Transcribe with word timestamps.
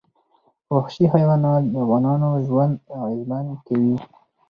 وحشي 0.75 1.05
حیوانات 1.13 1.63
د 1.69 1.75
افغانانو 1.83 2.29
ژوند 2.47 2.73
اغېزمن 3.01 3.45
کوي. 3.67 3.95